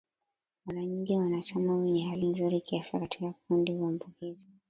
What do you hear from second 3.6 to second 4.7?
huambukizwa